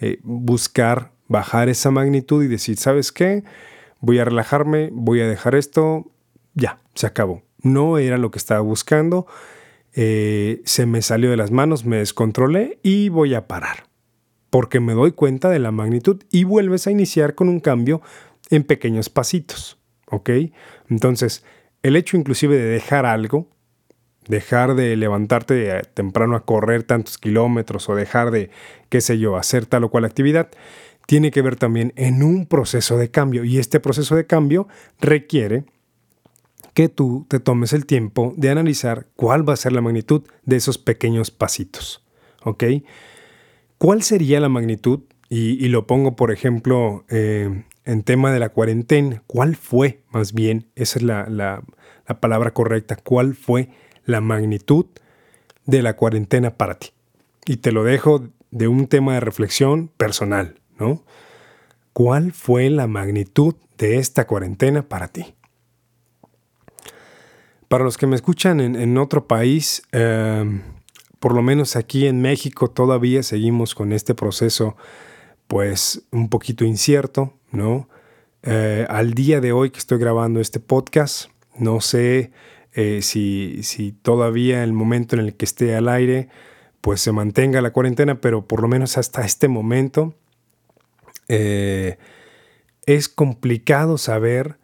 eh, 0.00 0.18
buscar 0.22 1.12
bajar 1.28 1.68
esa 1.68 1.90
magnitud 1.90 2.44
y 2.44 2.48
decir, 2.48 2.76
¿sabes 2.76 3.12
qué? 3.12 3.44
Voy 4.00 4.18
a 4.18 4.24
relajarme, 4.24 4.90
voy 4.92 5.20
a 5.20 5.28
dejar 5.28 5.54
esto, 5.54 6.10
ya, 6.54 6.78
se 6.94 7.06
acabó. 7.06 7.42
No 7.62 7.98
era 7.98 8.18
lo 8.18 8.30
que 8.30 8.38
estaba 8.38 8.60
buscando, 8.60 9.26
eh, 9.98 10.60
se 10.66 10.84
me 10.84 11.00
salió 11.00 11.30
de 11.30 11.38
las 11.38 11.50
manos, 11.50 11.86
me 11.86 11.96
descontrolé 11.96 12.78
y 12.82 13.08
voy 13.08 13.34
a 13.34 13.48
parar. 13.48 13.88
Porque 14.50 14.78
me 14.78 14.92
doy 14.92 15.12
cuenta 15.12 15.48
de 15.48 15.58
la 15.58 15.72
magnitud 15.72 16.22
y 16.30 16.44
vuelves 16.44 16.86
a 16.86 16.90
iniciar 16.90 17.34
con 17.34 17.48
un 17.48 17.60
cambio 17.60 18.02
en 18.50 18.62
pequeños 18.62 19.08
pasitos. 19.08 19.78
¿Ok? 20.08 20.30
Entonces, 20.88 21.44
el 21.82 21.96
hecho 21.96 22.16
inclusive 22.16 22.56
de 22.56 22.64
dejar 22.64 23.06
algo, 23.06 23.48
dejar 24.28 24.74
de 24.74 24.94
levantarte 24.96 25.82
temprano 25.94 26.36
a 26.36 26.44
correr 26.44 26.82
tantos 26.82 27.16
kilómetros 27.16 27.88
o 27.88 27.94
dejar 27.94 28.30
de, 28.30 28.50
qué 28.90 29.00
sé 29.00 29.18
yo, 29.18 29.36
hacer 29.36 29.66
tal 29.66 29.84
o 29.84 29.88
cual 29.88 30.04
actividad, 30.04 30.50
tiene 31.06 31.30
que 31.30 31.42
ver 31.42 31.56
también 31.56 31.92
en 31.96 32.22
un 32.22 32.46
proceso 32.46 32.98
de 32.98 33.10
cambio. 33.10 33.44
Y 33.44 33.58
este 33.58 33.80
proceso 33.80 34.14
de 34.14 34.26
cambio 34.26 34.68
requiere 35.00 35.64
que 36.76 36.90
tú 36.90 37.24
te 37.26 37.40
tomes 37.40 37.72
el 37.72 37.86
tiempo 37.86 38.34
de 38.36 38.50
analizar 38.50 39.06
cuál 39.16 39.48
va 39.48 39.54
a 39.54 39.56
ser 39.56 39.72
la 39.72 39.80
magnitud 39.80 40.24
de 40.44 40.56
esos 40.56 40.76
pequeños 40.76 41.30
pasitos. 41.30 42.04
¿Ok? 42.44 42.64
¿Cuál 43.78 44.02
sería 44.02 44.40
la 44.40 44.50
magnitud? 44.50 45.00
Y, 45.30 45.66
lo 45.68 45.86
pongo, 45.86 46.16
por 46.16 46.30
ejemplo, 46.30 47.06
eh, 47.08 47.64
en 47.86 48.02
tema 48.02 48.30
de 48.30 48.40
la 48.40 48.50
cuarentena. 48.50 49.22
¿Cuál 49.26 49.56
fue, 49.56 50.02
más 50.10 50.34
bien, 50.34 50.66
esa 50.74 50.98
es 50.98 51.02
la, 51.02 51.26
la 51.30 52.20
palabra 52.20 52.52
correcta, 52.52 52.96
cuál 52.96 53.34
fue 53.34 53.70
la 54.04 54.20
magnitud 54.20 54.84
de 55.64 55.80
la 55.80 55.96
cuarentena 55.96 56.58
para 56.58 56.78
ti? 56.78 56.90
Y 57.46 57.56
te 57.56 57.72
lo 57.72 57.84
dejo 57.84 58.28
de 58.50 58.68
un 58.68 58.86
tema 58.86 59.14
de 59.14 59.20
reflexión 59.20 59.88
personal. 59.96 60.60
¿no? 60.78 61.02
¿Cuál 61.94 62.32
fue 62.32 62.68
la 62.68 62.86
magnitud 62.86 63.54
de 63.78 63.96
esta 63.96 64.26
cuarentena 64.26 64.82
para 64.82 65.08
ti? 65.08 65.35
Para 67.68 67.84
los 67.84 67.96
que 67.96 68.06
me 68.06 68.14
escuchan 68.14 68.60
en, 68.60 68.98
otro 68.98 69.26
país, 69.26 69.82
em, 69.90 70.62
por 71.18 71.34
lo 71.34 71.42
menos 71.42 71.74
aquí 71.74 72.06
en 72.06 72.20
México 72.20 72.70
todavía 72.70 73.22
seguimos 73.22 73.74
con 73.74 73.92
este 73.92 74.14
proceso 74.14 74.76
pues 75.48 76.02
un 76.12 76.28
poquito 76.28 76.64
incierto, 76.64 77.34
¿no? 77.50 77.88
Eh, 78.42 78.86
al 78.88 79.14
día 79.14 79.40
de 79.40 79.52
hoy 79.52 79.70
que 79.70 79.78
estoy 79.78 79.98
grabando 79.98 80.40
este 80.40 80.60
podcast, 80.60 81.30
no 81.56 81.80
sé 81.80 82.30
eh, 82.72 83.00
si, 83.02 83.62
si, 83.62 83.90
todavía 83.90 84.62
el 84.62 84.72
momento 84.72 85.16
en 85.16 85.22
el 85.22 85.34
que 85.34 85.44
esté 85.44 85.74
al 85.74 85.88
aire 85.88 86.28
pues 86.80 87.00
se 87.00 87.10
mantenga 87.10 87.60
la 87.60 87.72
cuarentena, 87.72 88.20
pero 88.20 88.46
por 88.46 88.62
lo 88.62 88.68
menos 88.68 88.96
hasta 88.96 89.24
este 89.24 89.48
momento 89.48 90.14
eh, 91.26 91.98
es 92.86 93.08
complicado 93.08 93.98
saber 93.98 94.58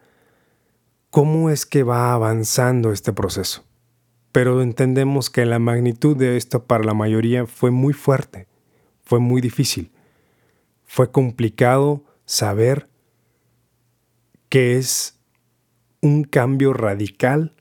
cómo 1.12 1.50
es 1.50 1.66
que 1.66 1.82
va 1.82 2.14
avanzando 2.14 2.90
este 2.90 3.12
proceso. 3.12 3.66
Pero 4.32 4.62
entendemos 4.62 5.28
que 5.28 5.44
la 5.44 5.58
magnitud 5.58 6.16
de 6.16 6.38
esto 6.38 6.64
para 6.64 6.84
la 6.84 6.94
mayoría 6.94 7.44
fue 7.46 7.70
muy 7.70 7.92
fuerte, 7.92 8.48
fue 9.04 9.18
muy 9.18 9.42
difícil. 9.42 9.92
Fue 10.86 11.10
complicado 11.12 12.02
saber 12.24 12.88
que 14.48 14.78
es 14.78 15.20
un 16.00 16.24
cambio 16.24 16.72
radical 16.72 17.56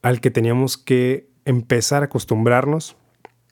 al 0.00 0.22
que 0.22 0.30
teníamos 0.30 0.78
que 0.78 1.28
empezar 1.44 2.02
a 2.02 2.06
acostumbrarnos 2.06 2.96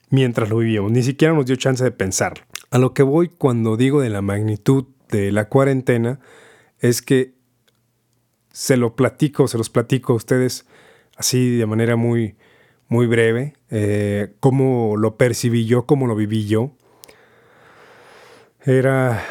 mientras 0.09 0.49
lo 0.49 0.57
vivíamos. 0.57 0.91
Ni 0.91 1.03
siquiera 1.03 1.35
nos 1.35 1.45
dio 1.45 1.57
chance 1.57 1.85
de 1.85 1.91
pensarlo. 1.91 2.47
A 2.71 2.79
lo 2.79 2.95
que 2.95 3.03
voy 3.03 3.29
cuando 3.29 3.77
digo 3.77 4.01
de 4.01 4.09
la 4.09 4.23
magnitud 4.23 4.87
de 5.11 5.33
la 5.33 5.51
cuarentena 5.51 6.19
es 6.81 7.03
que 7.03 7.38
se 8.53 8.77
lo 8.77 8.97
platico, 8.97 9.49
se 9.49 9.59
los 9.59 9.71
platico 9.71 10.13
a 10.13 10.17
ustedes 10.17 10.67
así 11.17 11.57
de 11.57 11.67
manera 11.67 11.97
muy, 11.97 12.37
muy 12.89 13.07
breve, 13.07 13.55
eh, 13.71 14.35
cómo 14.41 14.97
lo 14.97 15.17
percibí 15.17 15.67
yo, 15.67 15.85
cómo 15.85 16.07
lo 16.07 16.15
viví 16.15 16.47
yo. 16.47 16.73
Era 18.65 19.25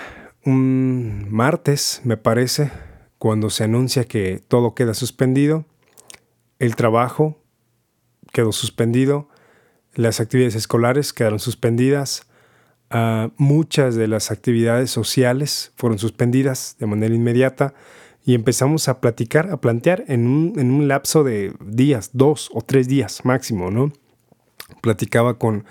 un 0.46 1.28
martes, 1.30 2.02
me 2.04 2.18
parece, 2.18 2.72
cuando 3.18 3.50
se 3.50 3.64
anuncia 3.64 4.06
que 4.06 4.42
todo 4.48 4.76
queda 4.76 4.94
suspendido, 4.94 5.66
el 6.60 6.76
trabajo 6.76 7.40
quedó 8.32 8.52
suspendido, 8.52 9.30
las 9.94 10.20
actividades 10.20 10.56
escolares 10.56 11.14
quedaron 11.14 11.40
suspendidas, 11.40 12.28
muchas 13.38 13.96
de 13.96 14.08
las 14.08 14.32
actividades 14.32 14.92
sociales 14.92 15.74
fueron 15.76 16.00
suspendidas 16.00 16.78
de 16.80 16.86
manera 16.86 17.14
inmediata 17.14 17.74
y 18.28 18.36
empezamos 18.36 18.90
a 18.90 19.00
platicar, 19.00 19.50
a 19.52 19.62
plantear 19.62 20.04
en 20.10 20.28
un, 20.28 20.88
lapso 20.90 21.24
de 21.24 21.54
días, 21.66 22.10
dos 22.12 22.50
o 22.54 22.62
tres 22.62 22.90
días 22.90 23.24
máximo, 23.24 23.72
¿no? 23.72 23.94
Platicaba 24.82 25.40
con, 25.40 25.64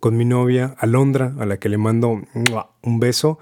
con 0.00 0.16
mi 0.16 0.24
novia 0.24 0.74
Alondra, 0.78 1.32
a 1.38 1.46
la 1.46 1.58
que 1.58 1.68
le 1.68 1.78
mando 1.78 2.20
un 2.82 2.98
beso 2.98 3.38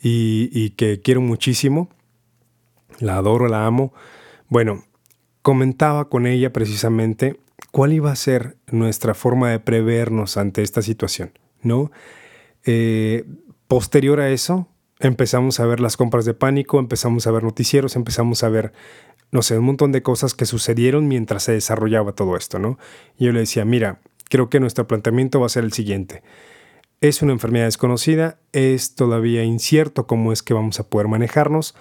y, 0.00 0.48
y 0.50 0.70
que 0.70 1.02
quiero 1.02 1.20
muchísimo, 1.20 1.90
la 3.00 3.18
adoro, 3.18 3.48
la 3.48 3.66
amo. 3.66 3.92
Bueno, 4.48 4.84
comentaba 5.42 6.08
con 6.08 6.26
ella 6.26 6.54
precisamente 6.54 7.38
cuál 7.70 7.92
iba 7.92 8.10
a 8.10 8.16
ser 8.16 8.56
nuestra 8.72 9.12
forma 9.12 9.50
de 9.50 9.60
prevernos 9.60 10.38
ante 10.38 10.62
esta 10.62 10.80
situación, 10.80 11.38
¿no? 11.60 11.90
Eh, 12.64 13.26
posterior 13.68 14.20
a 14.20 14.30
eso, 14.30 14.68
empezamos 15.00 15.60
a 15.60 15.66
ver 15.66 15.80
las 15.80 15.96
compras 15.96 16.24
de 16.24 16.34
pánico, 16.34 16.78
empezamos 16.78 17.26
a 17.26 17.30
ver 17.30 17.42
noticieros, 17.42 17.96
empezamos 17.96 18.42
a 18.42 18.48
ver, 18.48 18.72
no 19.30 19.42
sé, 19.42 19.58
un 19.58 19.64
montón 19.64 19.92
de 19.92 20.02
cosas 20.02 20.34
que 20.34 20.46
sucedieron 20.46 21.08
mientras 21.08 21.42
se 21.44 21.52
desarrollaba 21.52 22.12
todo 22.12 22.36
esto, 22.36 22.58
¿no? 22.58 22.78
Y 23.18 23.26
yo 23.26 23.32
le 23.32 23.40
decía, 23.40 23.64
mira, 23.64 24.00
creo 24.28 24.48
que 24.48 24.60
nuestro 24.60 24.86
planteamiento 24.86 25.40
va 25.40 25.46
a 25.46 25.50
ser 25.50 25.64
el 25.64 25.72
siguiente. 25.72 26.22
Es 27.00 27.20
una 27.22 27.32
enfermedad 27.32 27.66
desconocida, 27.66 28.38
es 28.52 28.94
todavía 28.94 29.44
incierto 29.44 30.06
cómo 30.06 30.32
es 30.32 30.42
que 30.42 30.54
vamos 30.54 30.80
a 30.80 30.88
poder 30.88 31.08
manejarnos, 31.08 31.74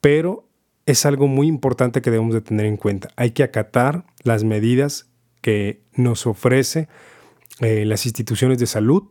pero 0.00 0.48
es 0.86 1.06
algo 1.06 1.28
muy 1.28 1.46
importante 1.46 2.02
que 2.02 2.10
debemos 2.10 2.34
de 2.34 2.40
tener 2.40 2.66
en 2.66 2.76
cuenta. 2.76 3.10
Hay 3.16 3.32
que 3.32 3.42
acatar 3.42 4.04
las 4.24 4.42
medidas 4.42 5.08
que 5.42 5.82
nos 5.94 6.26
ofrece 6.26 6.88
eh, 7.60 7.84
las 7.84 8.06
instituciones 8.06 8.58
de 8.58 8.66
salud 8.66 9.04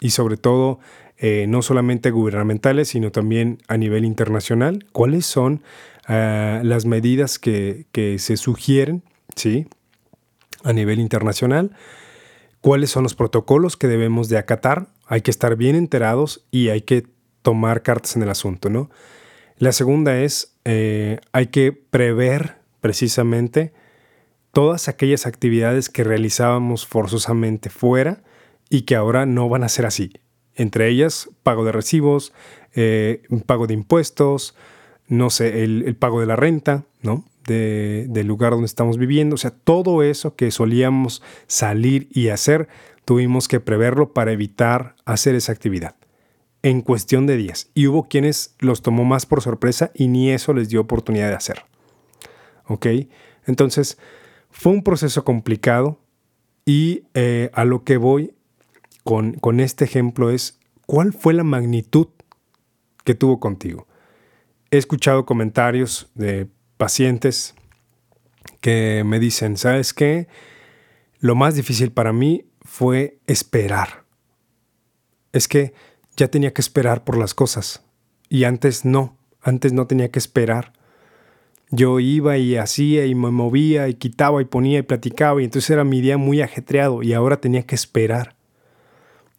y 0.00 0.10
sobre 0.10 0.36
todo 0.36 0.80
eh, 1.22 1.44
no 1.46 1.60
solamente 1.60 2.10
gubernamentales, 2.10 2.88
sino 2.88 3.12
también 3.12 3.58
a 3.68 3.76
nivel 3.76 4.06
internacional. 4.06 4.86
¿Cuáles 4.90 5.26
son 5.26 5.62
ah, 6.06 6.62
las 6.64 6.86
medidas 6.86 7.38
que, 7.38 7.84
se 8.18 8.36
sugieren 8.38 9.02
¿sí? 9.36 9.66
a 10.64 10.72
nivel 10.72 10.98
internacional? 10.98 11.72
¿Cuáles 12.62 12.88
son 12.88 13.02
los 13.02 13.14
protocolos 13.14 13.76
que 13.76 13.86
debemos 13.86 14.30
de 14.30 14.38
acatar? 14.38 14.88
Hay 15.04 15.20
que 15.20 15.30
estar 15.30 15.56
bien 15.56 15.76
enterados 15.76 16.46
y 16.50 16.70
hay 16.70 16.80
que 16.80 17.06
tomar 17.42 17.82
cartas 17.82 18.16
en 18.16 18.22
el 18.22 18.30
asunto, 18.30 18.70
¿no? 18.70 18.90
La 19.58 19.72
segunda 19.72 20.18
es, 20.18 20.56
eh, 20.64 21.20
hay 21.32 21.48
que 21.48 21.72
prever 21.72 22.56
precisamente 22.80 23.74
todas 24.52 24.88
aquellas 24.88 25.26
actividades 25.26 25.90
que 25.90 26.02
realizábamos 26.02 26.86
forzosamente 26.86 27.68
fuera 27.68 28.22
y 28.70 28.82
que 28.82 28.96
ahora 28.96 29.26
no 29.26 29.50
van 29.50 29.64
a 29.64 29.68
ser 29.68 29.84
así. 29.84 30.14
Entre 30.54 30.88
ellas, 30.88 31.30
pago 31.42 31.64
de 31.64 31.72
recibos, 31.72 32.32
eh, 32.74 33.22
pago 33.46 33.66
de 33.66 33.74
impuestos, 33.74 34.54
no 35.08 35.30
sé, 35.30 35.64
el, 35.64 35.96
pago 35.96 36.20
de 36.20 36.26
la 36.26 36.36
renta, 36.36 36.84
¿no? 37.02 37.24
del 37.46 38.28
lugar 38.28 38.52
donde 38.52 38.66
estamos 38.66 38.96
viviendo. 38.96 39.34
O 39.34 39.38
sea, 39.38 39.50
todo 39.50 40.04
eso 40.04 40.36
que 40.36 40.52
solíamos 40.52 41.20
salir 41.48 42.06
y 42.12 42.28
hacer, 42.28 42.68
tuvimos 43.04 43.48
que 43.48 43.58
preverlo 43.58 44.12
para 44.12 44.30
evitar 44.30 44.94
hacer 45.04 45.34
esa 45.34 45.50
actividad 45.50 45.96
en 46.62 46.82
cuestión 46.82 47.26
de 47.26 47.36
días. 47.36 47.70
Y 47.74 47.86
hubo 47.86 48.08
quienes 48.08 48.54
los 48.60 48.82
tomó 48.82 49.04
más 49.04 49.26
por 49.26 49.42
sorpresa 49.42 49.90
y 49.94 50.08
ni 50.08 50.30
eso 50.30 50.52
les 50.52 50.68
dio 50.68 50.80
oportunidad 50.80 51.28
de 51.28 51.34
hacer. 51.34 51.64
¿Ok? 52.66 52.86
Entonces, 53.46 53.98
fue 54.50 54.72
un 54.72 54.82
proceso 54.82 55.24
complicado 55.24 55.98
y 56.64 57.04
eh, 57.14 57.50
a 57.52 57.64
lo 57.64 57.82
que 57.84 57.96
voy 57.96 58.34
con, 59.40 59.58
este 59.58 59.84
ejemplo 59.84 60.30
es, 60.30 60.60
¿cuál 60.86 61.12
fue 61.12 61.34
la 61.34 61.42
magnitud 61.42 62.06
que 63.04 63.16
tuvo 63.16 63.40
contigo? 63.40 63.88
He 64.70 64.78
escuchado 64.78 65.26
comentarios 65.26 66.08
de 66.14 66.46
pacientes 66.76 67.56
que 68.60 69.02
me 69.04 69.18
dicen, 69.18 69.56
¿sabes 69.56 69.92
qué? 69.94 70.28
Lo 71.18 71.34
más 71.34 71.56
difícil 71.56 71.90
para 71.90 72.12
mí 72.12 72.44
fue 72.60 73.18
esperar. 73.26 74.04
Es 75.32 75.48
que 75.48 75.74
ya 76.16 76.28
tenía 76.28 76.52
que 76.52 76.60
esperar 76.60 77.02
por 77.02 77.18
las 77.18 77.34
cosas. 77.34 77.82
Y 78.28 78.44
antes 78.44 78.84
no, 78.84 79.16
antes 79.42 79.72
no 79.72 79.88
tenía 79.88 80.12
que 80.12 80.20
esperar. 80.20 80.72
Yo 81.70 81.98
iba 81.98 82.38
y 82.38 82.56
hacía 82.56 83.06
y 83.06 83.16
me 83.16 83.32
movía 83.32 83.88
y 83.88 83.94
quitaba 83.94 84.40
y 84.40 84.44
ponía 84.44 84.78
y 84.78 84.82
platicaba 84.82 85.42
y 85.42 85.46
entonces 85.46 85.70
era 85.70 85.82
mi 85.82 86.00
día 86.00 86.16
muy 86.16 86.42
ajetreado 86.42 87.02
y 87.02 87.12
ahora 87.12 87.40
tenía 87.40 87.64
que 87.64 87.74
esperar. 87.74 88.39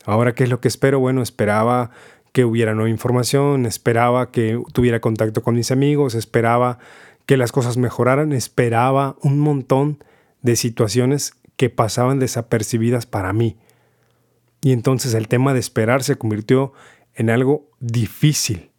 Ahora, 0.06 0.34
¿qué 0.34 0.44
es 0.44 0.50
lo 0.50 0.60
que 0.60 0.68
espero? 0.68 1.00
Bueno, 1.00 1.22
esperaba 1.22 1.92
que 2.32 2.46
hubiera 2.46 2.74
nueva 2.74 2.90
información, 2.90 3.66
esperaba 3.66 4.32
que 4.32 4.62
tuviera 4.74 5.02
contacto 5.02 5.44
con 5.44 5.56
mis 5.56 5.72
amigos, 5.72 6.16
esperaba 6.16 6.80
que 7.26 7.38
las 7.38 7.52
cosas 7.52 7.78
mejoraran, 7.78 8.32
esperaba 8.34 9.16
un 9.22 9.40
montón 9.40 10.04
de 10.42 10.56
situaciones 10.56 11.34
que 11.56 11.70
pasaban 11.70 12.20
desapercibidas 12.20 13.06
para 13.06 13.34
mí. 13.34 13.58
Y 14.62 14.72
entonces 14.72 15.14
el 15.14 15.28
tema 15.28 15.54
de 15.54 15.60
esperar 15.60 16.04
se 16.04 16.16
convirtió 16.16 16.74
en 17.14 17.30
algo 17.30 17.70
difícil, 17.80 18.72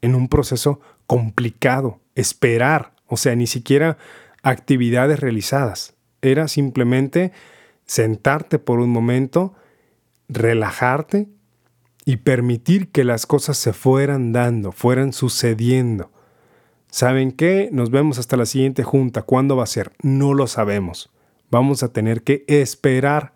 en 0.00 0.14
un 0.14 0.28
proceso 0.28 0.80
complicado. 1.06 2.00
Esperar, 2.14 2.94
o 3.06 3.16
sea, 3.16 3.34
ni 3.34 3.46
siquiera 3.46 3.98
actividades 4.42 5.20
realizadas. 5.20 5.94
Era 6.22 6.48
simplemente 6.48 7.32
sentarte 7.86 8.58
por 8.58 8.80
un 8.80 8.90
momento, 8.90 9.54
relajarte 10.30 11.28
y 12.04 12.18
permitir 12.18 12.90
que 12.90 13.04
las 13.04 13.26
cosas 13.26 13.58
se 13.58 13.72
fueran 13.72 14.32
dando, 14.32 14.72
fueran 14.72 15.12
sucediendo. 15.12 16.10
¿Saben 16.90 17.32
qué? 17.32 17.68
Nos 17.72 17.90
vemos 17.90 18.18
hasta 18.18 18.36
la 18.36 18.46
siguiente 18.46 18.82
junta. 18.82 19.22
¿Cuándo 19.22 19.56
va 19.56 19.64
a 19.64 19.66
ser? 19.66 19.92
No 20.02 20.34
lo 20.34 20.46
sabemos. 20.46 21.10
Vamos 21.50 21.82
a 21.82 21.92
tener 21.92 22.22
que 22.22 22.44
esperar 22.48 23.32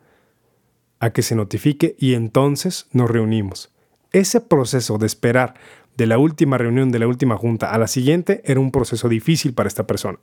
a 0.99 1.11
que 1.11 1.23
se 1.23 1.35
notifique 1.35 1.95
y 1.99 2.15
entonces 2.15 2.87
nos 2.93 3.11
reunimos. 3.11 3.73
Ese 4.13 4.41
proceso 4.41 4.99
de 4.99 5.07
esperar 5.07 5.55
de 5.97 6.07
la 6.07 6.19
última 6.19 6.59
reunión, 6.59 6.91
de 6.91 6.99
la 6.99 7.07
última 7.07 7.37
junta 7.37 7.73
a 7.73 7.79
la 7.79 7.87
siguiente, 7.87 8.43
era 8.45 8.61
un 8.61 8.71
proceso 8.71 9.09
difícil 9.09 9.55
para 9.55 9.69
esta 9.69 9.87
persona. 9.87 10.19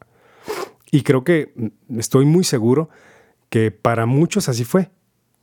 Y 0.91 1.03
creo 1.03 1.23
que 1.23 1.53
mm, 1.55 1.99
estoy 1.99 2.25
muy 2.25 2.43
seguro 2.43 2.89
que 3.49 3.71
para 3.71 4.05
muchos 4.05 4.49
así 4.49 4.63
fue. 4.63 4.89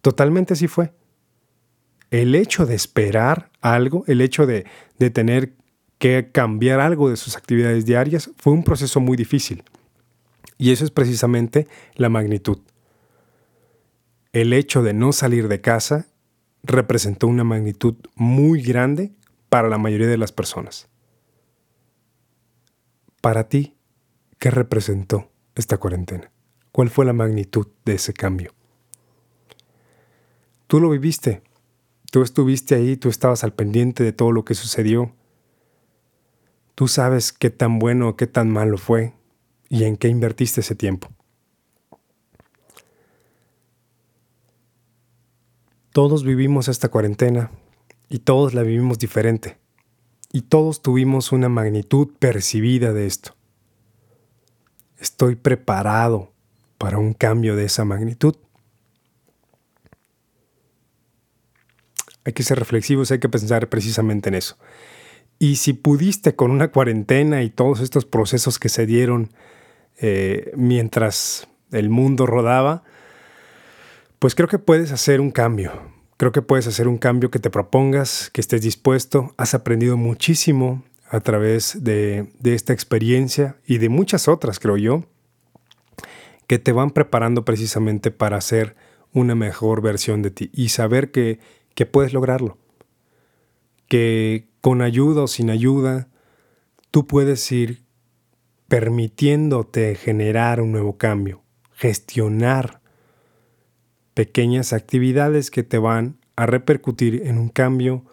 Totalmente 0.03 0.55
así 0.55 0.69
fue. 0.69 0.93
El 2.11 2.35
hecho 2.35 2.65
de 2.65 2.75
esperar 2.75 3.51
algo, 3.61 4.05
el 4.07 4.21
hecho 4.21 4.47
de, 4.47 4.65
tener 5.13 5.55
que 5.99 6.31
cambiar 6.33 6.81
algo 6.81 7.11
de 7.11 7.17
sus 7.17 7.37
actividades 7.37 7.85
diarias 7.85 8.31
fue 8.37 8.53
un 8.53 8.65
proceso 8.65 9.01
muy 9.01 9.17
difícil. 9.17 9.65
Y 10.57 10.73
eso 10.73 10.85
es 10.85 10.91
precisamente 10.91 11.69
la 11.95 12.09
magnitud. 12.09 12.59
El 14.33 14.53
hecho 14.53 14.83
de 14.83 14.95
no 14.95 15.13
salir 15.13 15.49
de 15.49 15.61
casa 15.61 16.07
representó 16.63 17.27
una 17.27 17.45
magnitud 17.45 17.97
muy 18.15 18.63
grande 18.63 19.13
para 19.49 19.69
la 19.69 19.79
mayoría 19.79 20.09
de 20.09 20.19
las 20.19 20.33
personas. 20.33 20.89
Para 23.21 23.49
ti, 23.49 23.77
¿qué 24.39 24.51
representó 24.51 25.31
esta 25.55 25.79
cuarentena? 25.79 26.31
¿Cuál 26.73 26.91
fue 26.91 27.05
la 27.05 27.13
magnitud 27.13 27.67
de 27.85 27.95
ese 27.95 28.13
cambio? 28.13 28.55
Tú 30.67 30.81
lo 30.81 30.91
viviste, 30.91 31.43
tú 32.11 32.23
estuviste 32.23 32.75
ahí, 32.75 32.97
tú 32.97 33.09
estabas 33.09 33.45
al 33.45 33.53
pendiente 33.53 34.05
de 34.05 34.13
todo 34.13 34.33
lo 34.33 34.45
que 34.45 34.55
sucedió, 34.55 35.13
Tú 36.79 36.87
sabes 36.87 37.33
qué 37.33 37.51
tan 37.51 37.81
bueno 37.81 38.11
o 38.11 38.17
qué 38.17 38.29
tan 38.29 38.51
malo 38.51 38.79
fue 38.79 39.13
y 39.69 39.83
en 39.83 39.97
qué 39.97 40.07
invertiste 40.07 40.61
ese 40.61 40.77
tiempo. 40.77 41.09
Todos 45.93 46.23
vivimos 46.23 46.69
esta 46.69 46.89
cuarentena 46.89 47.51
y 48.09 48.21
todos 48.21 48.55
la 48.55 48.63
vivimos 48.63 49.01
diferente. 49.01 49.59
Y 50.33 50.43
todos 50.43 50.81
tuvimos 50.81 51.33
una 51.33 51.49
magnitud 51.49 52.11
percibida 52.21 52.93
de 52.93 53.07
esto. 53.07 53.35
Estoy 54.99 55.35
preparado 55.35 56.33
para 56.79 56.99
un 56.99 57.13
cambio 57.13 57.57
de 57.57 57.65
esa 57.65 57.85
magnitud. 57.85 58.37
Hay 62.29 62.35
que 62.35 62.43
ser 62.43 62.59
reflexivos, 62.59 63.11
hay 63.11 63.21
que 63.21 63.31
pensar 63.31 63.71
precisamente 63.71 64.29
en 64.29 64.35
eso. 64.35 64.59
Y 65.39 65.57
si 65.57 65.73
pudiste 65.73 66.37
con 66.37 66.51
una 66.51 66.69
cuarentena 66.69 67.43
y 67.43 67.49
todos 67.49 67.81
estos 67.81 68.05
procesos 68.05 68.59
que 68.59 68.69
se 68.69 68.85
dieron 68.85 69.33
eh, 69.97 70.53
mientras 70.55 71.49
el 71.73 71.89
mundo 71.89 72.27
rodaba, 72.27 72.85
pues 74.19 74.35
creo 74.35 74.47
que 74.47 74.59
puedes 74.59 74.93
hacer 74.93 75.23
un 75.23 75.31
cambio. 75.31 75.73
Creo 76.19 76.31
que 76.31 76.43
puedes 76.43 76.67
hacer 76.67 76.87
un 76.87 76.99
cambio 76.99 77.31
que 77.31 77.39
te 77.39 77.49
propongas, 77.49 78.29
que 78.31 78.43
estés 78.43 78.61
dispuesto. 78.61 79.33
Has 79.39 79.55
aprendido 79.55 79.97
muchísimo 79.97 80.85
a 81.09 81.21
través 81.21 81.83
de, 81.83 82.31
de 82.41 82.53
esta 82.53 82.75
experiencia 82.75 83.57
y 83.67 83.79
de 83.79 83.89
muchas 83.89 84.29
otras, 84.29 84.59
creo 84.59 84.77
yo, 84.77 85.07
que 86.47 86.59
te 86.59 86.73
van 86.73 86.91
preparando 86.91 87.47
precisamente 87.47 88.11
para 88.11 88.37
hacer 88.37 88.77
una 89.15 89.35
mejor 89.35 89.81
versión 89.81 90.21
de 90.21 90.31
ti 90.31 90.51
y 90.53 90.69
saber 90.69 91.11
que, 91.11 91.41
que 91.79 91.87
puedes 91.87 92.13
lograrlo. 92.13 92.59
Que, 93.87 94.49
con 94.61 94.83
ayuda 94.83 95.23
o 95.23 95.29
sin 95.29 95.49
ayuda, 95.49 96.09
tú 96.91 97.07
puedes 97.07 97.53
ir 97.53 97.85
permitiéndote 98.67 99.95
generar 99.95 100.61
un 100.61 100.73
nuevo 100.73 100.99
cambio, 100.99 101.45
gestionar 101.75 102.81
pequeñas 104.13 104.73
actividades 104.73 105.53
que 105.53 105.63
te 105.63 105.79
van 105.79 106.19
a 106.35 106.47
repercutir 106.47 107.23
en 107.27 107.39
un 107.39 107.49
cambio 107.49 108.05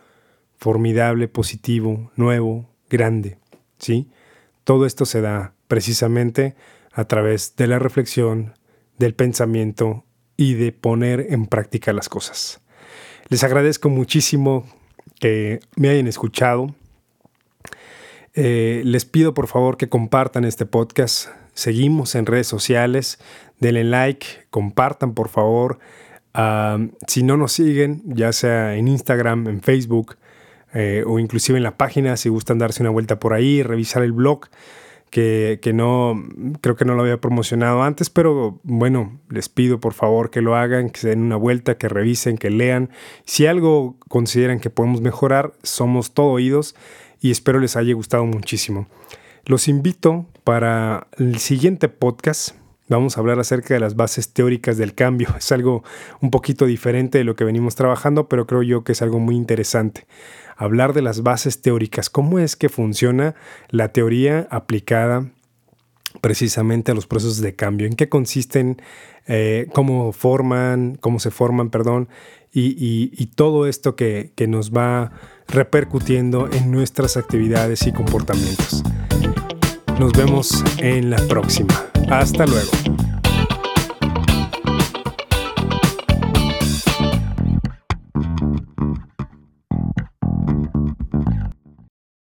formidable, 0.57 1.27
positivo, 1.27 2.11
nuevo, 2.15 2.69
grande, 2.87 3.39
¿sí? 3.79 4.11
Todo 4.63 4.85
esto 4.85 5.05
se 5.05 5.21
da 5.21 5.55
precisamente 5.67 6.53
a 6.91 7.05
través 7.05 7.55
de 7.55 7.65
la 7.65 7.79
reflexión, 7.79 8.53
del 8.99 9.15
pensamiento 9.15 10.05
y 10.37 10.53
de 10.53 10.71
poner 10.71 11.25
en 11.31 11.47
práctica 11.47 11.93
las 11.93 12.09
cosas. 12.09 12.61
Les 13.27 13.43
agradezco 13.43 13.89
muchísimo 13.89 14.65
que 15.19 15.59
me 15.75 15.89
hayan 15.89 16.07
escuchado. 16.07 16.75
Eh, 18.35 18.83
les 18.85 19.05
pido 19.05 19.33
por 19.33 19.47
favor 19.47 19.77
que 19.77 19.89
compartan 19.89 20.45
este 20.45 20.67
podcast. 20.67 21.29
Seguimos 21.53 22.13
en 22.13 22.27
redes 22.27 22.45
sociales. 22.45 23.17
Denle 23.59 23.83
like, 23.83 24.27
compartan 24.51 25.15
por 25.15 25.29
favor. 25.29 25.79
si 27.07 27.23
no 27.23 27.37
nos 27.37 27.53
siguen, 27.53 28.03
ya 28.05 28.31
sea 28.31 28.75
en 28.75 28.87
Instagram, 28.87 29.47
en 29.47 29.61
Facebook 29.61 30.17
eh, 30.73 31.03
o 31.07 31.17
inclusive 31.17 31.57
en 31.57 31.63
la 31.63 31.77
página, 31.77 32.17
si 32.17 32.27
gustan 32.29 32.59
darse 32.59 32.83
una 32.83 32.89
vuelta 32.89 33.17
por 33.17 33.33
ahí, 33.33 33.63
revisar 33.63 34.03
el 34.03 34.11
blog 34.11 34.49
que, 35.15 35.71
no, 35.73 36.21
creo 36.59 36.75
que 36.75 36.83
no 36.83 36.93
lo 36.93 37.03
había 37.03 37.21
promocionado 37.21 37.83
antes, 37.83 38.09
pero 38.09 38.59
bueno, 38.63 39.17
les 39.29 39.47
pido 39.47 39.79
por 39.79 39.93
favor 39.93 40.29
que 40.29 40.41
lo 40.41 40.57
hagan, 40.57 40.89
que 40.89 40.99
se 40.99 41.09
den 41.09 41.21
una 41.21 41.37
vuelta, 41.37 41.77
que 41.77 41.87
revisen, 41.87 42.37
que 42.37 42.49
lean. 42.49 42.89
Si 43.23 43.47
algo 43.47 43.95
consideran 44.09 44.59
que 44.59 44.69
podemos 44.69 44.99
mejorar, 44.99 45.53
somos 45.63 46.13
todo 46.13 46.27
oídos 46.27 46.75
y 47.21 47.31
espero 47.31 47.61
les 47.61 47.77
haya 47.77 47.93
gustado 47.93 48.25
muchísimo. 48.25 48.87
Los 49.45 49.69
invito 49.69 50.25
para 50.43 51.07
el 51.17 51.39
siguiente 51.39 51.87
podcast. 51.87 52.53
Vamos 52.87 53.17
a 53.17 53.19
hablar 53.19 53.39
acerca 53.39 53.73
de 53.73 53.79
las 53.79 53.95
bases 53.95 54.31
teóricas 54.31 54.77
del 54.77 54.93
cambio. 54.93 55.29
Es 55.37 55.51
algo 55.51 55.83
un 56.21 56.31
poquito 56.31 56.65
diferente 56.65 57.17
de 57.17 57.23
lo 57.23 57.35
que 57.35 57.43
venimos 57.43 57.75
trabajando, 57.75 58.29
pero 58.29 58.45
creo 58.45 58.63
yo 58.63 58.83
que 58.83 58.91
es 58.91 59.01
algo 59.01 59.19
muy 59.19 59.35
interesante. 59.35 60.05
Hablar 60.55 60.93
de 60.93 61.01
las 61.01 61.23
bases 61.23 61.61
teóricas, 61.61 62.09
cómo 62.09 62.39
es 62.39 62.55
que 62.55 62.69
funciona 62.69 63.35
la 63.69 63.89
teoría 63.89 64.47
aplicada 64.51 65.29
precisamente 66.21 66.91
a 66.91 66.95
los 66.95 67.07
procesos 67.07 67.41
de 67.41 67.55
cambio, 67.55 67.87
en 67.87 67.95
qué 67.95 68.07
consisten, 68.07 68.81
eh, 69.27 69.67
cómo 69.73 70.13
forman, 70.13 70.97
cómo 71.01 71.19
se 71.19 71.29
forman, 71.29 71.69
perdón, 71.69 72.07
y, 72.53 73.25
todo 73.35 73.67
esto 73.67 73.97
que, 73.97 74.31
que 74.35 74.47
nos 74.47 74.71
va 74.71 75.11
repercutiendo 75.49 76.49
en 76.49 76.71
nuestras 76.71 77.17
actividades 77.17 77.85
y 77.85 77.91
comportamientos. 77.91 78.81
Nos 79.99 80.13
vemos 80.13 80.63
en 80.77 81.09
la 81.09 81.17
próxima. 81.27 81.94
Hasta 82.09 82.45
luego. 82.45 82.71